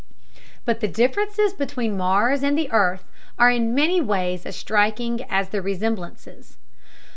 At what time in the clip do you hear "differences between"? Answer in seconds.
0.87-1.95